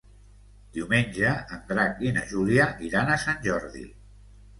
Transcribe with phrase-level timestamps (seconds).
[0.77, 3.85] Diumenge en Drac i na Júlia iran a Sant Jordi.